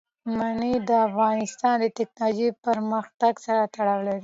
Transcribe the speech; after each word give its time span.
منی 0.37 0.73
د 0.87 0.89
افغانستان 1.07 1.75
د 1.81 1.85
تکنالوژۍ 1.99 2.49
پرمختګ 2.65 3.33
سره 3.45 3.61
تړاو 3.75 3.99
لري. 4.07 4.19